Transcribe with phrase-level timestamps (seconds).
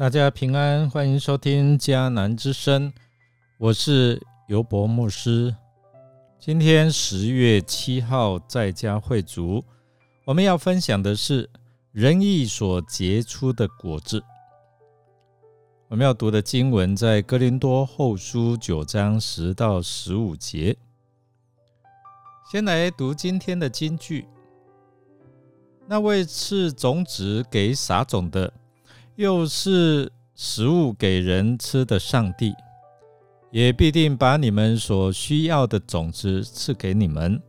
[0.00, 2.90] 大家平安，欢迎收听迦南之声，
[3.58, 4.18] 我是
[4.48, 5.54] 尤博牧师。
[6.38, 9.62] 今天十月七号在家会族，
[10.24, 11.50] 我们要分享的是
[11.92, 14.24] 仁义所结出的果子。
[15.88, 20.74] 我们要读的经文在哥林多后书九章十到十五节。
[22.50, 24.26] 先来读今天的金句：
[25.86, 28.50] 那位赐种子给撒种的。
[29.16, 32.54] 又是食物给人吃的上帝，
[33.50, 37.42] 也必定把你们所需要的种子赐给你们，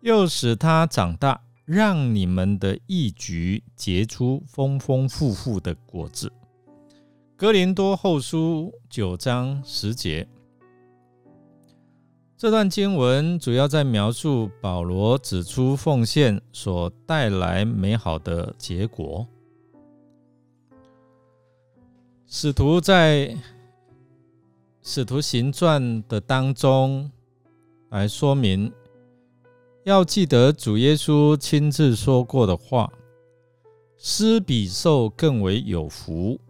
[0.00, 6.32] 又使它长大，让你们的义举结出丰丰富富的果子。
[7.36, 10.28] 格林多后书九章十节，
[12.36, 19.26] 这段经文主要在描述保罗指出奉献所带来美好的结果。
[22.26, 23.28] 使徒在
[24.82, 27.10] 《使徒行传》的当中
[27.90, 28.72] 来说明，
[29.84, 32.90] 要记得主耶稣亲自说过的话
[33.98, 36.40] ：“施比受更为有福。”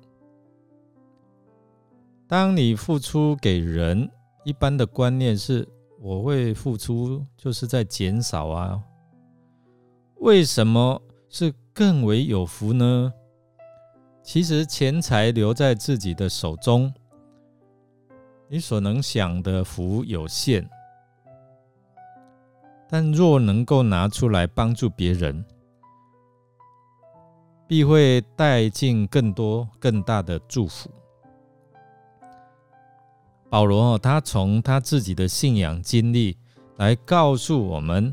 [2.27, 4.09] 当你付出给人，
[4.45, 5.69] 一般的观念是
[6.01, 8.81] 我会付出，就是在减少啊。
[10.17, 13.13] 为什么是更为有福呢？
[14.25, 16.91] 其实钱财留在自己的手中，
[18.49, 20.65] 你所能享的福有限；
[22.89, 25.45] 但若能够拿出来帮助别人，
[27.69, 30.91] 必会带进更多更大的祝福。
[33.51, 36.35] 保罗，他从他自己的信仰经历
[36.79, 38.13] 来告诉我们，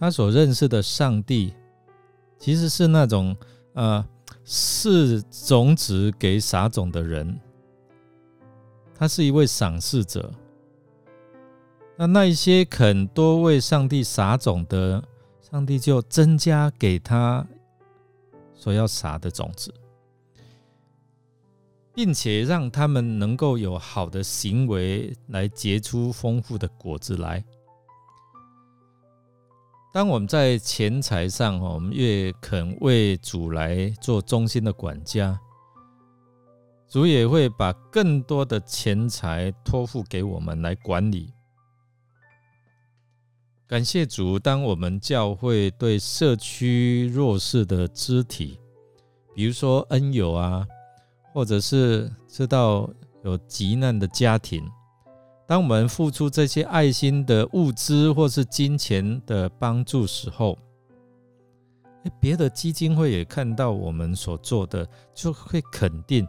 [0.00, 1.54] 他所认识的上帝
[2.38, 3.36] 其实是那种
[3.74, 4.02] 呃。
[4.48, 7.36] 是种子给撒种的人，
[8.94, 10.32] 他是一位赏赐者。
[11.96, 15.02] 那那一些肯多为上帝撒种的，
[15.40, 17.44] 上帝就增加给他
[18.54, 19.74] 所要撒的种子，
[21.92, 27.44] 并且让他们能够有好的行为来结出丰富的果子来。
[29.96, 35.40] 当我们在钱财上，哈，我们越肯为主来做中心的管家，
[36.86, 41.32] 主也会把更多的钱财托付给我们来管理。
[43.66, 48.60] 感谢主，当我们教会对社区弱势的肢体，
[49.34, 50.68] 比如说恩友啊，
[51.32, 52.86] 或者是知道
[53.24, 54.62] 有急难的家庭。
[55.46, 60.58] 当我们付出这些爱心的物资或是金钱的帮助时候，
[62.20, 66.26] 别的基金会也看到我们所做的，就会肯定，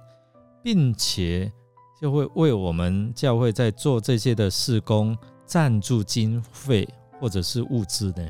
[0.63, 1.51] 并且
[2.00, 6.88] 就会为我们教会在做这些的事工赞助经费
[7.19, 8.28] 或者是物资呢。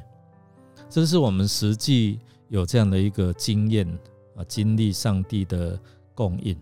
[0.89, 3.85] 这是我们实际有这样的一个经验
[4.37, 5.77] 啊，经历上帝的
[6.15, 6.57] 供应。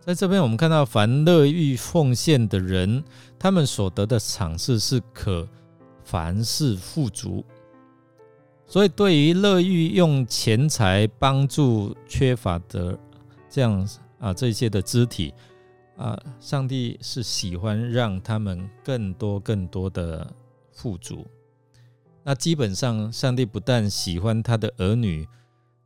[0.00, 3.04] 在这边，我们看到凡乐欲奉献的人，
[3.38, 5.46] 他们所得的赏赐是可
[6.02, 7.44] 凡事富足。
[8.66, 12.98] 所以，对于乐意用钱财帮助缺乏的
[13.48, 13.86] 这样
[14.18, 15.34] 啊这些的肢体
[15.98, 20.26] 啊，上帝是喜欢让他们更多更多的
[20.72, 21.26] 富足。
[22.24, 25.28] 那基本上，上帝不但喜欢他的儿女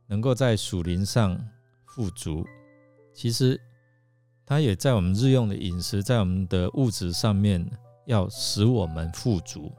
[0.07, 1.37] 能够在属灵上
[1.85, 2.45] 富足，
[3.13, 3.59] 其实。
[4.45, 7.67] 他也在我们日用的饮食，在我们的物质上面，
[8.05, 9.71] 要使我们富足。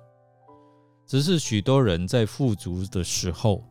[1.07, 3.63] 只是许多人在富足的时候，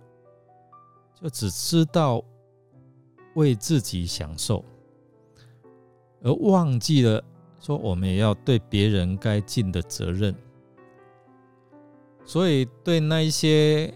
[1.22, 2.24] 就只知道
[3.34, 4.64] 为自己享受，
[6.22, 7.22] 而忘记了
[7.60, 10.34] 说我们也要对别人该尽的责任。
[12.24, 13.94] 所以，对那一些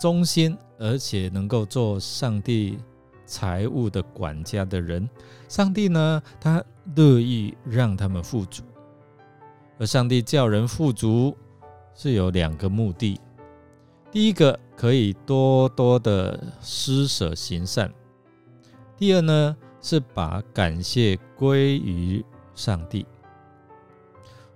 [0.00, 2.80] 忠心而且能够做上帝。
[3.30, 5.08] 财务的管家的人，
[5.48, 6.60] 上帝呢，他
[6.96, 8.64] 乐意让他们富足。
[9.78, 11.36] 而上帝叫人富足
[11.94, 13.20] 是有两个目的：
[14.10, 17.88] 第一个可以多多的施舍行善；
[18.96, 22.24] 第二呢，是把感谢归于
[22.56, 23.06] 上帝。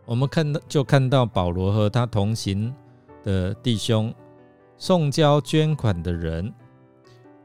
[0.04, 2.74] 我们看到就看到保罗和他同行
[3.22, 4.12] 的弟兄
[4.76, 6.52] 送交捐款的人。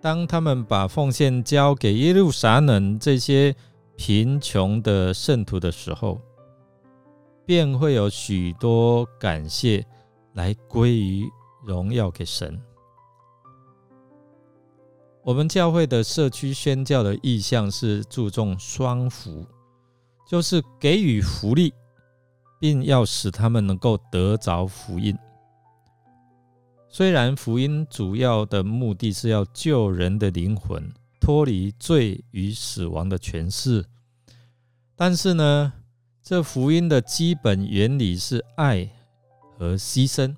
[0.02, 3.54] 当他们把奉献交给耶路撒冷这些
[3.98, 6.22] 贫穷的圣徒的时候，
[7.46, 9.86] 便会有许多感谢
[10.36, 11.30] 来归于
[11.66, 12.58] 荣耀给神。
[15.22, 19.46] 我们教会的社区宣教的意向是注重双福，
[20.26, 21.74] 就是给予福利，
[22.58, 25.16] 并要使他们能够得着福音。
[26.90, 33.86] 虽然福音主要的目的是要救人的灵魂脱离罪与死亡的权势，
[34.96, 35.74] 但是呢，
[36.22, 38.90] 这福音的基本原理是爱
[39.58, 40.36] 和牺牲，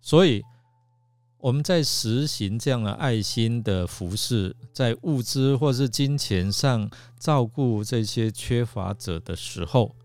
[0.00, 0.42] 所以。
[1.38, 6.88] 我们在实行这样的爱心的服饰，在物资或是金钱上
[7.18, 9.96] 照顾这些缺乏者的时候，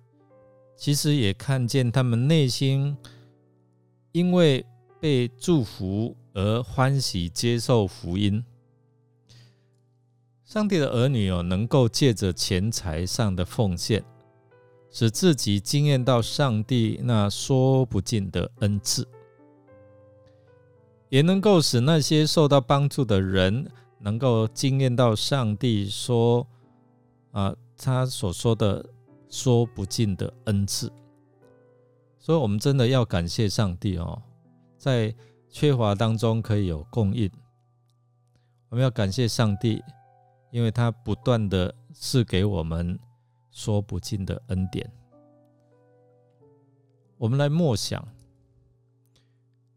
[0.75, 2.97] 其实也看见他们内心
[4.13, 4.65] 因为
[4.99, 8.43] 被祝福而欢喜接受福音。
[10.43, 14.03] 上帝的儿女哦，能够借着钱财上的奉献，
[14.89, 19.07] 使自己惊艳到上帝那说不尽的恩赐。
[21.09, 26.45] 也能够使那些受到帮助的人能够惊艳到上帝说
[27.31, 28.85] 啊，他所说的
[29.29, 30.91] 说不尽的恩赐。
[32.19, 34.21] 所以，我们真的要感谢上帝哦，
[34.87, 35.13] 在
[35.49, 37.29] 缺乏当中可以有供应。
[38.69, 39.83] 我们要感谢上帝，
[40.49, 42.97] 因为他不断的赐给我们
[43.51, 44.89] 说不尽的恩典。
[47.17, 48.01] 我们来默想。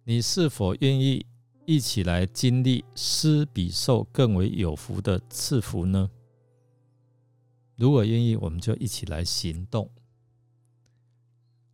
[0.04, 1.26] 你是否愿意
[1.66, 6.08] 一起来经历施比受更为有福的赐福呢？
[7.74, 9.90] 如果愿意，我们就一起来行动。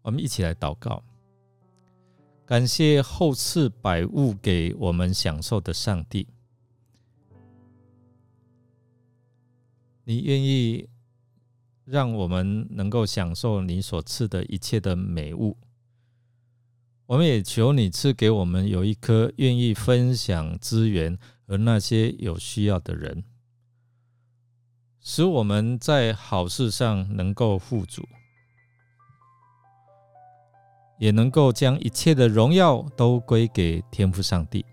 [0.00, 1.04] 我们一起来祷告，
[2.46, 6.28] 感谢后赐百物给我们享受的上帝。
[10.04, 10.88] 你愿意
[11.84, 15.56] 让我们能够享受你所赐的一切的美物。
[17.06, 23.24] 我们也求你赐给我们有一颗愿意分享资源和那些有需要的人，
[25.00, 28.06] 使我们在好事上能够富足，
[30.98, 34.64] 也能够将一切的荣耀都归给天父上帝。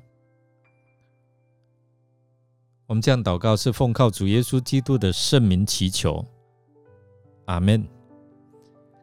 [2.85, 6.25] 我们这样祷告是奉靠主耶稣基督的圣名祈求，
[7.45, 7.87] 阿门。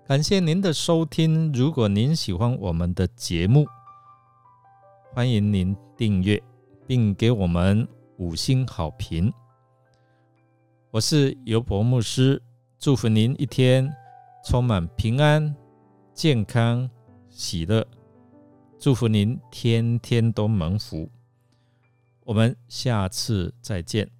[0.06, 1.52] 感谢您的收听。
[1.52, 3.64] 如果您喜欢我们的节目，
[5.12, 6.40] 欢迎您订阅
[6.87, 7.87] 并给我们
[8.19, 9.32] 五星好评。
[10.90, 12.43] 我是尤博牧师，
[12.78, 13.88] 祝福您一天
[14.44, 15.55] 充满平安、
[16.12, 16.88] 健康、
[17.41, 17.83] 喜乐。
[18.79, 21.11] 祝福您天天都蒙福。
[22.21, 24.19] 我们下次再见。